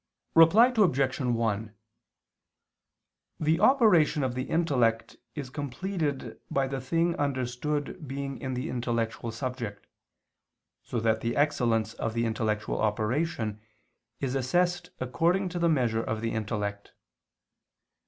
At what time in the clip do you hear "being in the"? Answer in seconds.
8.07-8.67